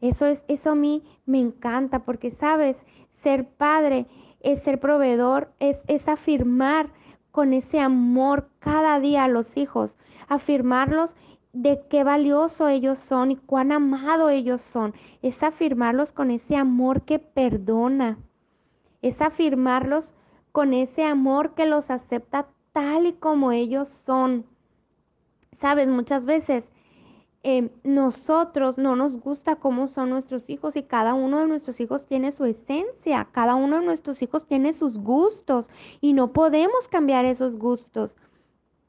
Eso 0.01 0.25
es 0.25 0.43
eso 0.47 0.71
a 0.71 0.75
mí 0.75 1.03
me 1.25 1.39
encanta 1.39 1.99
porque 1.99 2.31
sabes, 2.31 2.77
ser 3.23 3.47
padre 3.47 4.05
es 4.39 4.61
ser 4.61 4.79
proveedor, 4.79 5.51
es, 5.59 5.77
es 5.87 6.07
afirmar 6.07 6.89
con 7.31 7.53
ese 7.53 7.79
amor 7.79 8.49
cada 8.59 8.99
día 8.99 9.25
a 9.25 9.27
los 9.27 9.57
hijos, 9.57 9.95
afirmarlos 10.27 11.15
de 11.53 11.81
qué 11.89 12.03
valioso 12.03 12.67
ellos 12.67 12.99
son 13.09 13.31
y 13.31 13.35
cuán 13.35 13.71
amado 13.71 14.29
ellos 14.29 14.61
son, 14.61 14.93
es 15.21 15.41
afirmarlos 15.43 16.11
con 16.11 16.31
ese 16.31 16.55
amor 16.55 17.01
que 17.01 17.19
perdona, 17.19 18.17
es 19.01 19.21
afirmarlos 19.21 20.13
con 20.51 20.73
ese 20.73 21.03
amor 21.03 21.55
que 21.55 21.65
los 21.65 21.89
acepta 21.89 22.47
tal 22.71 23.05
y 23.05 23.13
como 23.13 23.51
ellos 23.51 23.87
son. 24.05 24.45
Sabes, 25.59 25.87
muchas 25.87 26.25
veces 26.25 26.63
eh, 27.43 27.69
nosotros 27.83 28.77
no 28.77 28.95
nos 28.95 29.19
gusta 29.19 29.55
cómo 29.57 29.87
son 29.87 30.09
nuestros 30.09 30.49
hijos 30.49 30.75
y 30.75 30.83
cada 30.83 31.13
uno 31.13 31.39
de 31.39 31.47
nuestros 31.47 31.79
hijos 31.79 32.05
tiene 32.05 32.31
su 32.31 32.45
esencia, 32.45 33.27
cada 33.31 33.55
uno 33.55 33.79
de 33.79 33.85
nuestros 33.85 34.21
hijos 34.21 34.45
tiene 34.45 34.73
sus 34.73 34.97
gustos 34.97 35.69
y 36.01 36.13
no 36.13 36.33
podemos 36.33 36.87
cambiar 36.89 37.25
esos 37.25 37.57
gustos. 37.57 38.15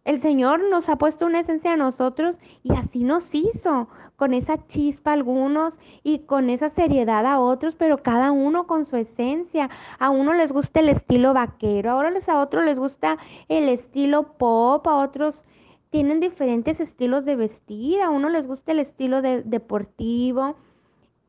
El 0.05 0.21
Señor 0.21 0.69
nos 0.71 0.89
ha 0.89 0.97
puesto 0.97 1.27
una 1.27 1.41
esencia 1.41 1.75
a 1.75 1.77
nosotros 1.77 2.39
y 2.63 2.73
así 2.73 3.05
nos 3.05 3.35
hizo, 3.35 3.89
con 4.17 4.35
esa 4.35 4.67
chispa 4.67 5.13
algunos 5.13 5.75
y 6.03 6.21
con 6.21 6.51
esa 6.51 6.71
seriedad 6.71 7.25
a 7.27 7.41
otros, 7.41 7.75
pero 7.77 8.03
cada 8.03 8.33
uno 8.33 8.67
con 8.67 8.85
su 8.85 8.97
esencia. 8.97 9.71
A 9.99 10.11
uno 10.11 10.35
les 10.35 10.53
gusta 10.53 10.81
el 10.81 10.89
estilo 10.89 11.33
vaquero, 11.33 11.93
ahora 11.93 12.13
a 12.27 12.41
otros 12.41 12.65
les 12.65 12.79
gusta 12.79 13.19
el 13.49 13.69
estilo 13.69 14.35
pop, 14.35 14.87
a 14.87 14.97
otros 14.97 15.43
tienen 15.91 16.21
diferentes 16.21 16.81
estilos 16.81 17.25
de 17.25 17.37
vestir, 17.37 18.01
a 18.01 18.11
uno 18.11 18.29
les 18.29 18.47
gusta 18.47 18.73
el 18.73 18.79
estilo 18.79 19.23
de, 19.23 19.43
deportivo 19.43 20.57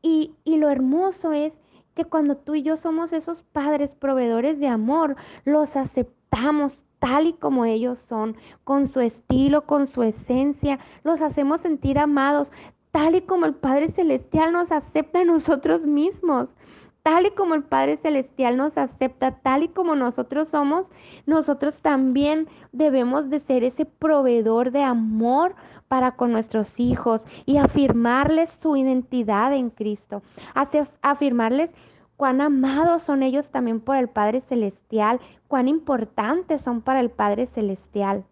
y, 0.00 0.32
y 0.44 0.56
lo 0.56 0.70
hermoso 0.70 1.32
es 1.32 1.52
que 1.94 2.04
cuando 2.04 2.36
tú 2.36 2.54
y 2.54 2.62
yo 2.62 2.76
somos 2.76 3.12
esos 3.12 3.42
padres 3.42 3.94
proveedores 3.94 4.58
de 4.58 4.68
amor, 4.68 5.16
los 5.44 5.76
aceptamos 5.76 6.84
tal 6.98 7.26
y 7.26 7.32
como 7.32 7.64
ellos 7.64 7.98
son, 7.98 8.36
con 8.64 8.86
su 8.86 9.00
estilo, 9.00 9.66
con 9.66 9.88
su 9.88 10.04
esencia, 10.04 10.78
los 11.02 11.20
hacemos 11.20 11.60
sentir 11.60 11.98
amados, 11.98 12.52
tal 12.92 13.16
y 13.16 13.22
como 13.22 13.46
el 13.46 13.54
Padre 13.54 13.90
Celestial 13.90 14.52
nos 14.52 14.70
acepta 14.70 15.20
a 15.20 15.24
nosotros 15.24 15.82
mismos. 15.82 16.48
Tal 17.02 17.26
y 17.26 17.30
como 17.32 17.54
el 17.54 17.64
Padre 17.64 17.96
Celestial 17.96 18.56
nos 18.56 18.78
acepta, 18.78 19.32
tal 19.32 19.64
y 19.64 19.68
como 19.68 19.96
nosotros 19.96 20.48
somos, 20.48 20.88
nosotros 21.26 21.80
también 21.80 22.46
debemos 22.70 23.28
de 23.28 23.40
ser 23.40 23.64
ese 23.64 23.84
proveedor 23.84 24.70
de 24.70 24.82
amor 24.82 25.56
para 25.88 26.12
con 26.12 26.30
nuestros 26.30 26.78
hijos 26.78 27.24
y 27.44 27.58
afirmarles 27.58 28.50
su 28.62 28.76
identidad 28.76 29.52
en 29.52 29.70
Cristo, 29.70 30.22
afirmarles 31.02 31.70
cuán 32.16 32.40
amados 32.40 33.02
son 33.02 33.24
ellos 33.24 33.50
también 33.50 33.80
por 33.80 33.96
el 33.96 34.08
Padre 34.08 34.40
Celestial, 34.42 35.20
cuán 35.48 35.66
importantes 35.66 36.62
son 36.62 36.82
para 36.82 37.00
el 37.00 37.10
Padre 37.10 37.46
Celestial. 37.46 38.24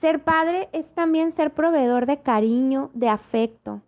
Ser 0.00 0.24
padre 0.24 0.68
es 0.72 0.88
también 0.94 1.32
ser 1.32 1.52
proveedor 1.52 2.06
de 2.06 2.22
cariño, 2.22 2.90
de 2.94 3.08
afecto. 3.10 3.82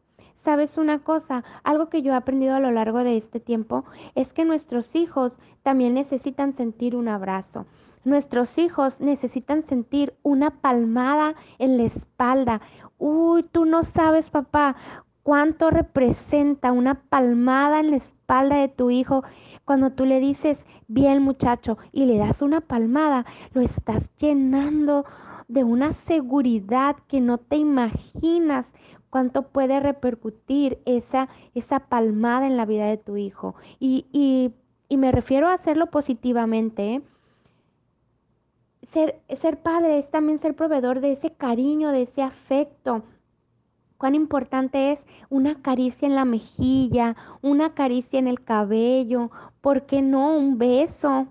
¿Sabes 0.44 0.76
una 0.76 0.98
cosa? 0.98 1.44
Algo 1.62 1.88
que 1.88 2.02
yo 2.02 2.12
he 2.12 2.16
aprendido 2.16 2.56
a 2.56 2.60
lo 2.60 2.72
largo 2.72 3.04
de 3.04 3.16
este 3.16 3.38
tiempo 3.38 3.84
es 4.16 4.32
que 4.32 4.44
nuestros 4.44 4.92
hijos 4.94 5.32
también 5.62 5.94
necesitan 5.94 6.56
sentir 6.56 6.96
un 6.96 7.06
abrazo. 7.06 7.64
Nuestros 8.04 8.58
hijos 8.58 9.00
necesitan 9.00 9.62
sentir 9.62 10.14
una 10.24 10.50
palmada 10.50 11.36
en 11.60 11.76
la 11.76 11.84
espalda. 11.84 12.60
Uy, 12.98 13.44
tú 13.44 13.64
no 13.66 13.84
sabes, 13.84 14.30
papá, 14.30 14.74
cuánto 15.22 15.70
representa 15.70 16.72
una 16.72 16.94
palmada 16.94 17.78
en 17.78 17.92
la 17.92 17.96
espalda 17.98 18.56
de 18.56 18.68
tu 18.68 18.90
hijo 18.90 19.22
cuando 19.64 19.92
tú 19.92 20.06
le 20.06 20.18
dices, 20.18 20.58
bien 20.88 21.22
muchacho, 21.22 21.78
y 21.92 22.06
le 22.06 22.18
das 22.18 22.42
una 22.42 22.60
palmada, 22.60 23.24
lo 23.52 23.60
estás 23.60 24.02
llenando 24.18 25.04
de 25.46 25.62
una 25.62 25.92
seguridad 25.92 26.96
que 27.06 27.20
no 27.20 27.38
te 27.38 27.56
imaginas 27.56 28.66
cuánto 29.12 29.42
puede 29.42 29.78
repercutir 29.78 30.78
esa, 30.86 31.28
esa 31.54 31.80
palmada 31.80 32.46
en 32.46 32.56
la 32.56 32.64
vida 32.64 32.86
de 32.86 32.96
tu 32.96 33.18
hijo. 33.18 33.54
Y, 33.78 34.06
y, 34.10 34.96
me 34.96 35.12
refiero 35.12 35.48
a 35.48 35.54
hacerlo 35.54 35.86
positivamente. 35.86 36.94
¿eh? 36.94 37.02
ser, 38.92 39.58
padre 39.62 39.98
es 39.98 40.10
también 40.10 40.40
ser 40.40 40.56
proveedor 40.56 41.00
de 41.00 41.12
ese 41.12 41.30
cariño, 41.30 41.92
de 41.92 42.02
ese 42.02 42.22
afecto. 42.22 43.02
Cuán 43.98 44.14
importante 44.14 44.92
es 44.92 44.98
una 45.28 45.60
caricia 45.60 46.08
en 46.08 46.14
la 46.14 46.24
mejilla, 46.24 47.14
una 47.42 47.74
caricia 47.74 48.18
en 48.18 48.28
el 48.28 48.42
cabello, 48.42 49.30
¿por 49.60 49.84
qué 49.84 50.00
no 50.00 50.34
un 50.34 50.56
beso? 50.56 51.26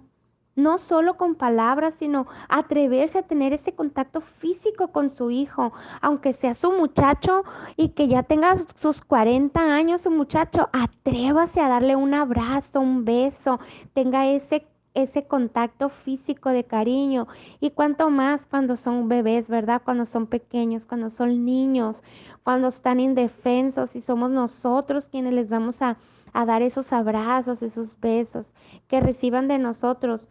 No 0.55 0.77
solo 0.79 1.15
con 1.15 1.35
palabras, 1.35 1.95
sino 1.97 2.27
atreverse 2.49 3.19
a 3.19 3.23
tener 3.23 3.53
ese 3.53 3.73
contacto 3.73 4.19
físico 4.21 4.89
con 4.89 5.09
su 5.09 5.31
hijo, 5.31 5.71
aunque 6.01 6.33
sea 6.33 6.55
su 6.55 6.73
muchacho 6.73 7.43
y 7.77 7.89
que 7.89 8.07
ya 8.07 8.23
tenga 8.23 8.57
sus 8.75 9.01
40 9.01 9.59
años 9.61 10.01
su 10.01 10.11
muchacho, 10.11 10.69
atrévase 10.73 11.61
a 11.61 11.69
darle 11.69 11.95
un 11.95 12.13
abrazo, 12.13 12.81
un 12.81 13.05
beso, 13.05 13.59
tenga 13.93 14.27
ese 14.27 14.67
ese 14.93 15.25
contacto 15.25 15.89
físico 15.89 16.49
de 16.49 16.65
cariño 16.65 17.27
y 17.59 17.71
cuanto 17.71 18.09
más 18.09 18.45
cuando 18.45 18.75
son 18.75 19.07
bebés, 19.07 19.47
¿verdad? 19.47 19.81
Cuando 19.83 20.05
son 20.05 20.27
pequeños, 20.27 20.85
cuando 20.85 21.09
son 21.09 21.45
niños, 21.45 22.01
cuando 22.43 22.67
están 22.67 22.99
indefensos 22.99 23.95
y 23.95 24.01
somos 24.01 24.31
nosotros 24.31 25.07
quienes 25.07 25.33
les 25.33 25.49
vamos 25.49 25.81
a, 25.81 25.97
a 26.33 26.45
dar 26.45 26.61
esos 26.61 26.91
abrazos, 26.91 27.61
esos 27.61 27.99
besos, 28.01 28.53
que 28.87 28.99
reciban 28.99 29.47
de 29.47 29.57
nosotros 29.57 30.27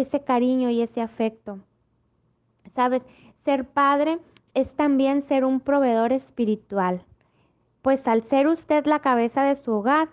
ese 0.00 0.22
cariño 0.22 0.70
y 0.70 0.82
ese 0.82 1.00
afecto. 1.00 1.58
¿Sabes? 2.74 3.02
Ser 3.44 3.64
padre 3.64 4.18
es 4.54 4.70
también 4.72 5.22
ser 5.22 5.44
un 5.44 5.60
proveedor 5.60 6.12
espiritual. 6.12 7.02
Pues 7.82 8.06
al 8.06 8.22
ser 8.24 8.48
usted 8.48 8.84
la 8.86 9.00
cabeza 9.00 9.42
de 9.42 9.56
su 9.56 9.72
hogar, 9.72 10.08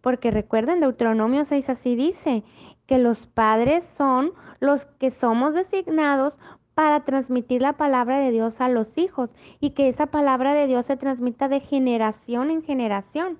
porque 0.00 0.30
recuerden, 0.30 0.80
Deuteronomio 0.80 1.44
6 1.44 1.68
así 1.68 1.96
dice, 1.96 2.42
que 2.86 2.98
los 2.98 3.26
padres 3.26 3.84
son 3.96 4.32
los 4.60 4.86
que 4.86 5.10
somos 5.10 5.54
designados 5.54 6.38
para 6.74 7.04
transmitir 7.04 7.60
la 7.60 7.74
palabra 7.74 8.18
de 8.18 8.30
Dios 8.30 8.60
a 8.60 8.68
los 8.68 8.96
hijos 8.96 9.34
y 9.60 9.70
que 9.70 9.88
esa 9.88 10.06
palabra 10.06 10.54
de 10.54 10.66
Dios 10.66 10.86
se 10.86 10.96
transmita 10.96 11.48
de 11.48 11.60
generación 11.60 12.50
en 12.50 12.62
generación. 12.62 13.38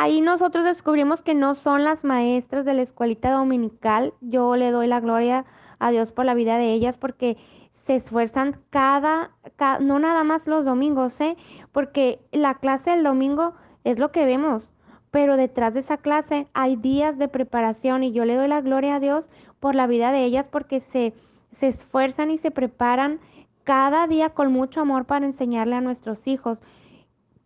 Ahí 0.00 0.20
nosotros 0.20 0.64
descubrimos 0.64 1.22
que 1.22 1.34
no 1.34 1.56
son 1.56 1.82
las 1.82 2.04
maestras 2.04 2.64
de 2.64 2.72
la 2.72 2.82
escuelita 2.82 3.32
dominical. 3.32 4.14
Yo 4.20 4.54
le 4.54 4.70
doy 4.70 4.86
la 4.86 5.00
gloria 5.00 5.44
a 5.80 5.90
Dios 5.90 6.12
por 6.12 6.24
la 6.24 6.34
vida 6.34 6.56
de 6.56 6.72
ellas 6.72 6.96
porque 6.96 7.36
se 7.84 7.96
esfuerzan 7.96 8.60
cada, 8.70 9.32
no 9.80 9.98
nada 9.98 10.22
más 10.22 10.46
los 10.46 10.64
domingos, 10.64 11.20
¿eh? 11.20 11.36
porque 11.72 12.20
la 12.30 12.54
clase 12.54 12.90
del 12.90 13.02
domingo 13.02 13.54
es 13.82 13.98
lo 13.98 14.12
que 14.12 14.24
vemos, 14.24 14.72
pero 15.10 15.36
detrás 15.36 15.74
de 15.74 15.80
esa 15.80 15.96
clase 15.96 16.46
hay 16.54 16.76
días 16.76 17.18
de 17.18 17.26
preparación 17.26 18.04
y 18.04 18.12
yo 18.12 18.24
le 18.24 18.36
doy 18.36 18.46
la 18.46 18.60
gloria 18.60 18.94
a 18.94 19.00
Dios 19.00 19.28
por 19.58 19.74
la 19.74 19.88
vida 19.88 20.12
de 20.12 20.22
ellas 20.22 20.46
porque 20.48 20.78
se, 20.78 21.12
se 21.58 21.66
esfuerzan 21.66 22.30
y 22.30 22.38
se 22.38 22.52
preparan 22.52 23.18
cada 23.64 24.06
día 24.06 24.30
con 24.30 24.52
mucho 24.52 24.80
amor 24.80 25.06
para 25.06 25.26
enseñarle 25.26 25.74
a 25.74 25.80
nuestros 25.80 26.28
hijos. 26.28 26.62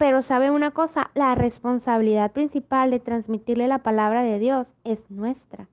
Pero 0.02 0.20
sabe 0.20 0.50
una 0.50 0.72
cosa, 0.72 1.12
la 1.14 1.36
responsabilidad 1.36 2.32
principal 2.32 2.90
de 2.90 2.98
transmitirle 2.98 3.68
la 3.68 3.84
palabra 3.84 4.24
de 4.24 4.40
Dios 4.40 4.66
es 4.82 5.08
nuestra. 5.12 5.68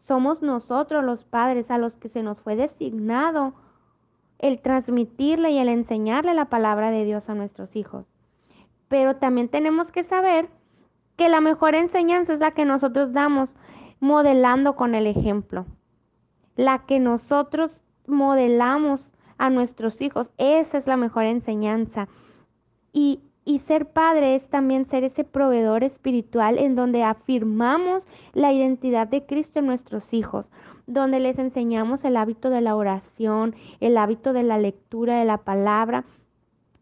Somos 0.00 0.42
nosotros 0.42 1.02
los 1.02 1.24
padres 1.24 1.70
a 1.70 1.78
los 1.78 1.96
que 1.96 2.10
se 2.10 2.22
nos 2.22 2.38
fue 2.38 2.54
designado 2.54 3.54
el 4.38 4.60
transmitirle 4.60 5.52
y 5.52 5.58
el 5.58 5.70
enseñarle 5.70 6.34
la 6.34 6.50
palabra 6.50 6.90
de 6.90 7.06
Dios 7.06 7.30
a 7.30 7.34
nuestros 7.34 7.74
hijos. 7.74 8.04
Pero 8.88 9.16
también 9.16 9.48
tenemos 9.48 9.90
que 9.90 10.04
saber 10.04 10.50
que 11.16 11.30
la 11.30 11.40
mejor 11.40 11.74
enseñanza 11.74 12.34
es 12.34 12.40
la 12.40 12.50
que 12.50 12.66
nosotros 12.66 13.14
damos 13.14 13.56
modelando 14.00 14.76
con 14.76 14.94
el 14.94 15.06
ejemplo. 15.06 15.64
La 16.56 16.84
que 16.84 16.98
nosotros 16.98 17.80
modelamos 18.06 19.00
a 19.38 19.48
nuestros 19.48 19.98
hijos, 20.02 20.30
esa 20.36 20.76
es 20.76 20.86
la 20.86 20.98
mejor 20.98 21.24
enseñanza. 21.24 22.08
Y, 22.92 23.22
y 23.44 23.58
ser 23.60 23.86
padre 23.86 24.36
es 24.36 24.48
también 24.48 24.86
ser 24.86 25.04
ese 25.04 25.24
proveedor 25.24 25.82
espiritual 25.84 26.58
en 26.58 26.76
donde 26.76 27.02
afirmamos 27.02 28.06
la 28.32 28.52
identidad 28.52 29.08
de 29.08 29.26
Cristo 29.26 29.58
en 29.58 29.66
nuestros 29.66 30.12
hijos, 30.14 30.48
donde 30.86 31.20
les 31.20 31.38
enseñamos 31.38 32.04
el 32.04 32.16
hábito 32.16 32.50
de 32.50 32.60
la 32.60 32.76
oración, 32.76 33.54
el 33.80 33.96
hábito 33.96 34.32
de 34.32 34.42
la 34.42 34.58
lectura 34.58 35.18
de 35.18 35.24
la 35.24 35.38
palabra 35.38 36.04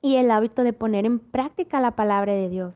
y 0.03 0.17
el 0.17 0.31
hábito 0.31 0.63
de 0.63 0.73
poner 0.73 1.07
en 1.07 1.19
práctica 1.19 1.81
la 1.81 1.93
palabra 1.93 2.35
de 2.35 2.49
Dios. 2.49 2.75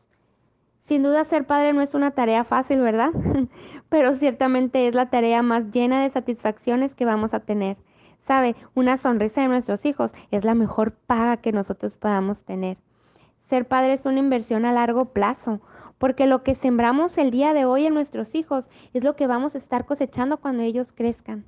Sin 0.86 1.02
duda 1.02 1.24
ser 1.24 1.46
padre 1.46 1.72
no 1.72 1.80
es 1.80 1.94
una 1.94 2.10
tarea 2.10 2.44
fácil, 2.44 2.80
¿verdad? 2.80 3.10
Pero 3.88 4.14
ciertamente 4.14 4.86
es 4.86 4.94
la 4.94 5.08
tarea 5.08 5.42
más 5.42 5.70
llena 5.72 6.02
de 6.02 6.10
satisfacciones 6.10 6.94
que 6.94 7.04
vamos 7.04 7.32
a 7.32 7.40
tener. 7.40 7.76
Sabe, 8.26 8.56
una 8.74 8.96
sonrisa 8.96 9.42
de 9.42 9.48
nuestros 9.48 9.84
hijos 9.84 10.12
es 10.30 10.44
la 10.44 10.54
mejor 10.54 10.92
paga 10.92 11.36
que 11.38 11.52
nosotros 11.52 11.96
podamos 11.96 12.42
tener. 12.42 12.78
Ser 13.48 13.66
padre 13.66 13.92
es 13.92 14.06
una 14.06 14.18
inversión 14.18 14.64
a 14.64 14.72
largo 14.72 15.06
plazo, 15.06 15.60
porque 15.98 16.26
lo 16.26 16.42
que 16.42 16.54
sembramos 16.54 17.18
el 17.18 17.30
día 17.30 17.52
de 17.52 17.64
hoy 17.64 17.86
en 17.86 17.94
nuestros 17.94 18.34
hijos 18.34 18.68
es 18.94 19.04
lo 19.04 19.16
que 19.16 19.26
vamos 19.26 19.54
a 19.54 19.58
estar 19.58 19.84
cosechando 19.84 20.38
cuando 20.38 20.62
ellos 20.62 20.92
crezcan. 20.92 21.44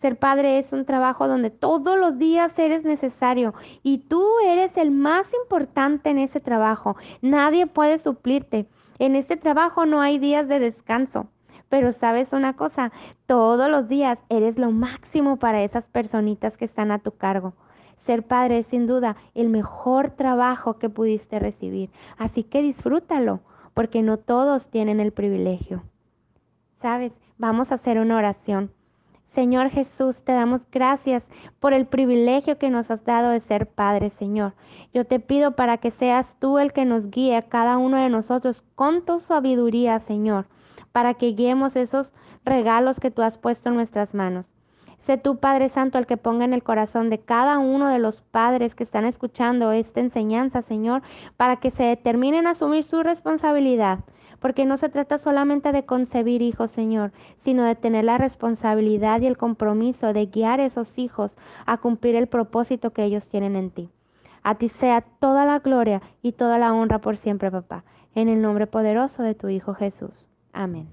Ser 0.00 0.18
padre 0.18 0.58
es 0.58 0.72
un 0.74 0.84
trabajo 0.84 1.26
donde 1.26 1.48
todos 1.48 1.98
los 1.98 2.18
días 2.18 2.52
eres 2.58 2.84
necesario 2.84 3.54
y 3.82 3.98
tú 3.98 4.22
eres 4.44 4.76
el 4.76 4.90
más 4.90 5.26
importante 5.42 6.10
en 6.10 6.18
ese 6.18 6.40
trabajo. 6.40 6.96
Nadie 7.22 7.66
puede 7.66 7.98
suplirte. 7.98 8.66
En 8.98 9.16
este 9.16 9.38
trabajo 9.38 9.86
no 9.86 10.02
hay 10.02 10.18
días 10.18 10.46
de 10.46 10.58
descanso. 10.58 11.28
Pero 11.70 11.92
sabes 11.92 12.32
una 12.32 12.52
cosa, 12.54 12.92
todos 13.26 13.70
los 13.70 13.88
días 13.88 14.18
eres 14.28 14.58
lo 14.58 14.70
máximo 14.70 15.38
para 15.38 15.62
esas 15.62 15.84
personitas 15.84 16.56
que 16.58 16.66
están 16.66 16.90
a 16.90 16.98
tu 16.98 17.12
cargo. 17.12 17.54
Ser 18.06 18.22
padre 18.22 18.58
es 18.58 18.66
sin 18.66 18.86
duda 18.86 19.16
el 19.34 19.48
mejor 19.48 20.10
trabajo 20.10 20.78
que 20.78 20.90
pudiste 20.90 21.38
recibir. 21.38 21.90
Así 22.18 22.42
que 22.42 22.62
disfrútalo, 22.62 23.40
porque 23.72 24.02
no 24.02 24.18
todos 24.18 24.66
tienen 24.66 25.00
el 25.00 25.12
privilegio. 25.12 25.82
Sabes, 26.80 27.12
vamos 27.38 27.72
a 27.72 27.76
hacer 27.76 27.98
una 27.98 28.16
oración. 28.16 28.70
Señor 29.34 29.70
Jesús, 29.70 30.16
te 30.22 30.32
damos 30.32 30.60
gracias 30.70 31.24
por 31.58 31.72
el 31.72 31.86
privilegio 31.86 32.56
que 32.56 32.70
nos 32.70 32.90
has 32.90 33.04
dado 33.04 33.30
de 33.30 33.40
ser 33.40 33.66
Padre, 33.66 34.10
Señor. 34.10 34.52
Yo 34.92 35.04
te 35.04 35.18
pido 35.18 35.56
para 35.56 35.78
que 35.78 35.90
seas 35.90 36.36
tú 36.38 36.58
el 36.58 36.72
que 36.72 36.84
nos 36.84 37.10
guíe 37.10 37.36
a 37.36 37.48
cada 37.48 37.78
uno 37.78 37.96
de 37.96 38.08
nosotros 38.08 38.62
con 38.76 39.04
tu 39.04 39.18
sabiduría, 39.18 39.98
Señor, 39.98 40.46
para 40.92 41.14
que 41.14 41.32
guiemos 41.32 41.74
esos 41.74 42.12
regalos 42.44 43.00
que 43.00 43.10
tú 43.10 43.22
has 43.22 43.36
puesto 43.36 43.70
en 43.70 43.74
nuestras 43.74 44.14
manos. 44.14 44.53
Sé 45.06 45.18
tú, 45.18 45.36
Padre 45.36 45.68
Santo, 45.68 45.98
el 45.98 46.06
que 46.06 46.16
ponga 46.16 46.44
en 46.44 46.54
el 46.54 46.62
corazón 46.62 47.10
de 47.10 47.18
cada 47.18 47.58
uno 47.58 47.88
de 47.88 47.98
los 47.98 48.22
padres 48.22 48.74
que 48.74 48.84
están 48.84 49.04
escuchando 49.04 49.70
esta 49.72 50.00
enseñanza, 50.00 50.62
Señor, 50.62 51.02
para 51.36 51.56
que 51.56 51.70
se 51.70 51.82
determinen 51.82 52.46
a 52.46 52.50
asumir 52.50 52.84
su 52.84 53.02
responsabilidad 53.02 54.00
porque 54.44 54.66
no 54.66 54.76
se 54.76 54.90
trata 54.90 55.16
solamente 55.16 55.72
de 55.72 55.86
concebir 55.86 56.42
hijos, 56.42 56.70
Señor, 56.70 57.12
sino 57.44 57.64
de 57.64 57.76
tener 57.76 58.04
la 58.04 58.18
responsabilidad 58.18 59.22
y 59.22 59.26
el 59.26 59.38
compromiso 59.38 60.12
de 60.12 60.26
guiar 60.26 60.60
a 60.60 60.66
esos 60.66 60.98
hijos 60.98 61.34
a 61.64 61.78
cumplir 61.78 62.14
el 62.14 62.26
propósito 62.26 62.90
que 62.90 63.04
ellos 63.04 63.26
tienen 63.26 63.56
en 63.56 63.70
ti. 63.70 63.88
A 64.42 64.56
ti 64.56 64.68
sea 64.68 65.00
toda 65.00 65.46
la 65.46 65.60
gloria 65.60 66.02
y 66.20 66.32
toda 66.32 66.58
la 66.58 66.74
honra 66.74 66.98
por 66.98 67.16
siempre, 67.16 67.50
papá, 67.50 67.84
en 68.14 68.28
el 68.28 68.42
nombre 68.42 68.66
poderoso 68.66 69.22
de 69.22 69.34
tu 69.34 69.48
Hijo 69.48 69.72
Jesús. 69.72 70.28
Amén. 70.52 70.88